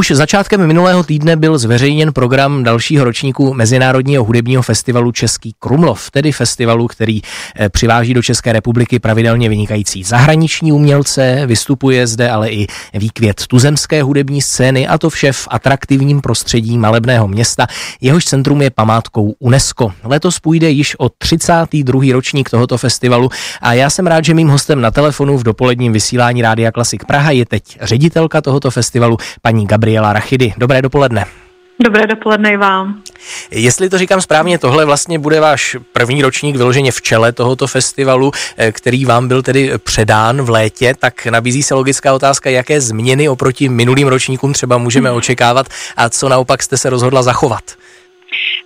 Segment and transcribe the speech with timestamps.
[0.00, 6.32] Už začátkem minulého týdne byl zveřejněn program dalšího ročníku Mezinárodního hudebního festivalu Český Krumlov, tedy
[6.32, 7.22] festivalu, který
[7.56, 14.02] eh, přiváží do České republiky pravidelně vynikající zahraniční umělce, vystupuje zde ale i výkvět tuzemské
[14.02, 17.66] hudební scény a to vše v atraktivním prostředí malebného města,
[18.00, 19.92] jehož centrum je památkou UNESCO.
[20.04, 22.02] Letos půjde již o 32.
[22.12, 23.28] ročník tohoto festivalu
[23.60, 27.30] a já jsem rád, že mým hostem na telefonu v dopoledním vysílání Rádia Klasik Praha
[27.30, 30.52] je teď ředitelka tohoto festivalu, paní Gabriela Rachidy.
[30.58, 31.26] Dobré dopoledne.
[31.84, 33.02] Dobré dopoledne i vám.
[33.50, 38.32] Jestli to říkám správně, tohle vlastně bude váš první ročník vyloženě v čele tohoto festivalu,
[38.56, 43.28] eh, který vám byl tedy předán v létě, tak nabízí se logická otázka, jaké změny
[43.28, 45.66] oproti minulým ročníkům třeba můžeme očekávat
[45.96, 47.62] a co naopak jste se rozhodla zachovat.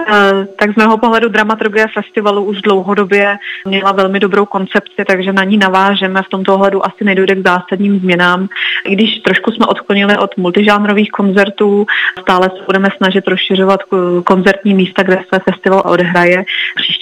[0.00, 5.44] Eh, tak z mého pohledu dramaturgie festivalu už dlouhodobě měla velmi dobrou koncepci, takže na
[5.44, 6.22] ní navážeme.
[6.22, 8.48] V tomto ohledu asi nedojde k zásadním změnám.
[8.84, 11.86] I když trošku jsme odklonili od multižánrových koncertů,
[12.20, 13.80] stále se budeme snažit rozšiřovat
[14.24, 16.44] koncertní místa, kde se festival odehraje.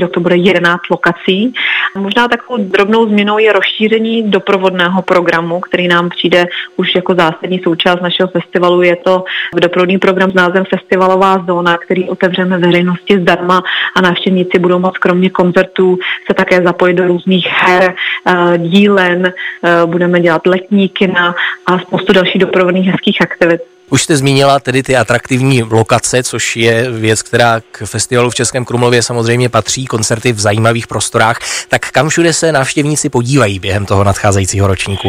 [0.00, 1.54] Rok to bude 11 lokací.
[1.98, 6.44] Možná takovou drobnou změnou je rozšíření doprovodného programu, který nám přijde
[6.76, 8.82] už jako zásadní součást našeho festivalu.
[8.82, 9.24] Je to
[9.62, 13.62] doprovodný program s názvem Festivalová zóna, který otevřeme veřejnosti zdarma
[13.96, 17.94] a návštěvníci budou moct kromě koncertů se také zapojit do různých her,
[18.26, 21.34] eh, dílen, eh, budeme dělat letní kina
[21.66, 23.75] a spoustu dalších doprovodných hezkých aktivit.
[23.90, 28.64] Už jste zmínila tedy ty atraktivní lokace, což je věc, která k festivalu v Českém
[28.64, 31.38] Krumlově samozřejmě patří, koncerty v zajímavých prostorách.
[31.68, 35.08] Tak kam všude se návštěvníci podívají během toho nadcházejícího ročníku?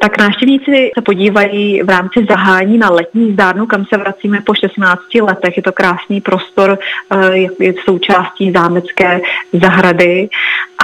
[0.00, 5.00] Tak návštěvníci se podívají v rámci zahání na letní zdárnu, kam se vracíme po 16
[5.22, 5.56] letech.
[5.56, 6.78] Je to krásný prostor,
[7.10, 9.20] eh, je součástí zámecké
[9.52, 10.28] zahrady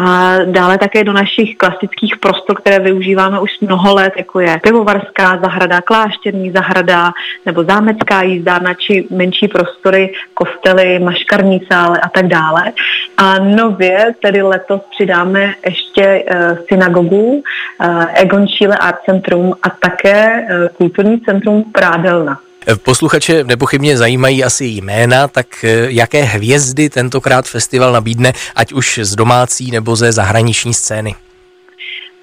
[0.03, 5.39] a dále také do našich klasických prostor, které využíváme už mnoho let, jako je pivovarská
[5.43, 7.13] zahrada, klášterní zahrada
[7.47, 12.73] nebo zámecká jízdárna či menší prostory, kostely, maškarní sále a tak dále.
[13.17, 17.43] A nově tedy letos přidáme ještě uh, synagogu,
[17.81, 22.39] uh, Egon Schiele Art Centrum a také uh, kulturní centrum Prádelna.
[22.83, 25.47] Posluchače nepochybně zajímají asi jména, tak
[25.89, 31.15] jaké hvězdy tentokrát festival nabídne, ať už z domácí nebo ze zahraniční scény?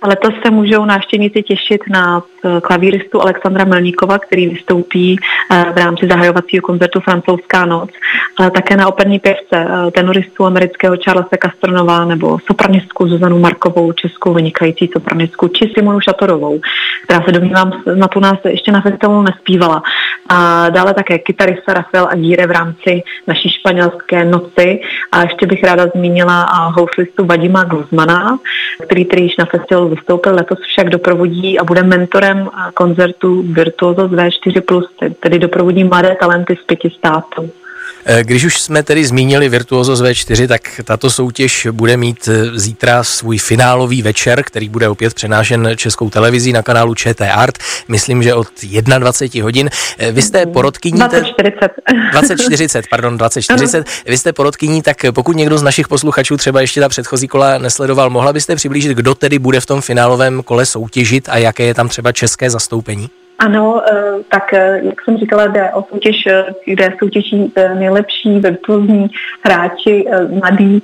[0.03, 5.19] Letos se můžou návštěvníci těšit na eh, klavíristu Alexandra Melníkova, který vystoupí
[5.51, 7.89] eh, v rámci zahajovacího koncertu Francouzská noc,
[8.49, 14.89] také na operní pěvce eh, tenoristu amerického Charlesa Castronova nebo sopranistku Zuzanu Markovou, českou vynikající
[14.93, 16.59] sopranistku, či Simonu Šatorovou,
[17.03, 19.83] která se domnívám, na tu nás ještě na festivalu nespívala.
[20.29, 24.81] A dále také kytarista Rafael Aguirre v rámci naší španělské noci.
[25.11, 26.43] A ještě bych ráda zmínila
[26.77, 28.39] houslistu Vadima Gluzmana,
[28.83, 34.11] který tedy již na festivalu vystoupil, letos však doprovodí a bude mentorem koncertu Virtuoso z
[34.11, 37.49] V4+, tedy doprovodí mladé talenty z pěti států.
[38.05, 42.59] Eh, když už jsme tedy zmínili Virtuoso z V4, tak tato soutěž bude mít eh,
[42.59, 47.57] zítra svůj finálový večer, který bude opět přenášen českou televizí na kanálu ČT Art.
[47.87, 48.47] Myslím, že od
[48.99, 49.69] 21 hodin.
[49.97, 50.99] Eh, vy jste porodkyní...
[50.99, 51.71] 2040.
[52.11, 53.87] 2040, pardon, 2040.
[54.05, 58.09] Vy jste porodkyní, tak pokud někdo z našich posluchačů třeba ještě ta předchozí kola nesledoval,
[58.09, 61.89] mohla byste přiblížit, kdo tedy bude v tom finálovém kole soutěžit a jaké je tam
[61.89, 63.09] třeba české zastoupení?
[63.41, 69.07] Ano, eh, tak eh, jak jsem říkala, jde o soutěž, eh, kde soutěží nejlepší virtuózní
[69.45, 70.81] hráči mladí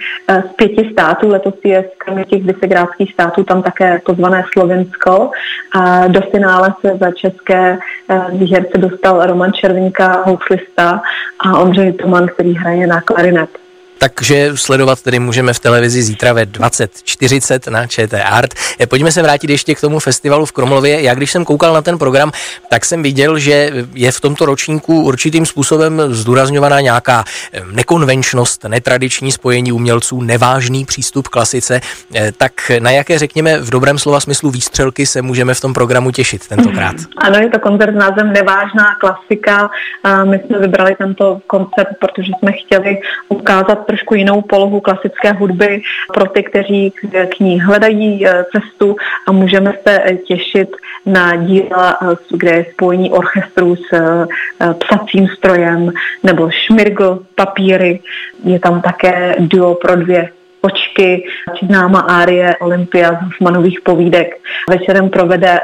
[0.49, 1.29] z pěti států.
[1.29, 5.31] Letos je kromě těch vysegrádských států tam také pozvané Slovensko.
[5.71, 7.77] A do finále se za české
[8.31, 11.01] výherce dostal Roman Červinka, houslista
[11.39, 13.66] a Ondřej Toman, který hraje na klarinet.
[13.97, 18.53] Takže sledovat tedy můžeme v televizi zítra ve 20.40 na ČT Art.
[18.79, 21.01] Eh, pojďme se vrátit ještě k tomu festivalu v Kromlově.
[21.01, 22.31] Já když jsem koukal na ten program,
[22.69, 29.31] tak jsem viděl, že je v tomto ročníku určitým způsobem zdůrazňovaná nějaká eh, nekonvenčnost, netradiční
[29.31, 31.81] spojení umělců, nevážný přístup k klasice.
[32.15, 36.11] Eh, tak na jaké, řekněme, v dobrém slova smyslu výstřelky se můžeme v tom programu
[36.11, 36.95] těšit tentokrát?
[37.17, 39.69] Ano, je to koncert s názvem Nevážná klasika.
[40.23, 42.97] My jsme vybrali tento koncert, protože jsme chtěli
[43.29, 45.81] ukázat trošku jinou polohu klasické hudby
[46.13, 46.93] pro ty, kteří
[47.37, 48.95] k ní hledají eh, cestu
[49.27, 50.69] a můžeme se eh, těšit
[51.05, 53.89] na díla, eh, kde je spojení orchestru s
[54.79, 55.91] psacím strojem
[56.23, 57.99] nebo šmirgl, papíry.
[58.43, 60.29] Je tam také duo pro dvě
[60.61, 61.23] počky,
[61.63, 64.35] známa árie Olympia z Husmanových povídek.
[64.69, 65.59] Večerem provede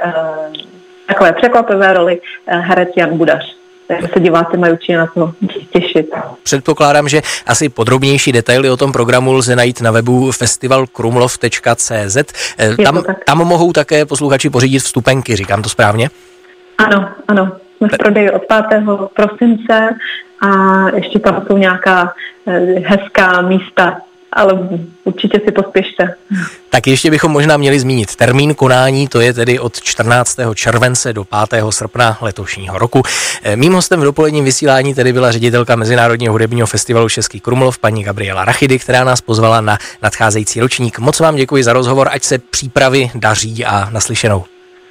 [1.07, 5.33] takové překvapivé roli herec Jan Budař takže se diváci mají určitě na to
[5.69, 6.09] těšit.
[6.43, 12.17] Předpokládám, že asi podrobnější detaily o tom programu lze najít na webu festivalkrumlov.cz.
[12.59, 16.09] Eh, tam, tam mohou také posluchači pořídit vstupenky, říkám to správně?
[16.77, 17.51] Ano, ano.
[17.77, 18.83] jsme v prodeji od 5.
[19.15, 19.89] prosince
[20.41, 20.49] a
[20.95, 22.13] ještě tam jsou nějaká
[22.47, 23.97] eh, hezká místa
[24.33, 24.69] ale
[25.03, 26.13] určitě si pospěšte.
[26.69, 30.37] Tak ještě bychom možná měli zmínit termín konání, to je tedy od 14.
[30.55, 31.63] července do 5.
[31.69, 33.01] srpna letošního roku.
[33.43, 38.03] Eh, mým hostem v dopoledním vysílání tedy byla ředitelka Mezinárodního hudebního festivalu Český Krumlov, paní
[38.03, 40.99] Gabriela Rachidy, která nás pozvala na nadcházející ročník.
[40.99, 44.43] Moc vám děkuji za rozhovor, ať se přípravy daří a naslyšenou.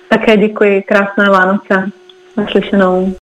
[0.08, 1.90] Také děkuji, krásné Vánoce,
[2.36, 3.10] naslyšenou.